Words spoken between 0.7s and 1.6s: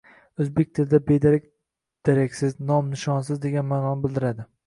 tilida bedarak